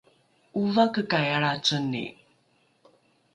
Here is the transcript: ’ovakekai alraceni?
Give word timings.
’ovakekai 0.59 1.27
alraceni? 1.35 2.05